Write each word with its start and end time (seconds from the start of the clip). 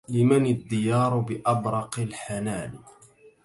لمن 0.09 0.45
الديار 0.45 1.19
بأبرق 1.19 1.99
الحنان 1.99 2.79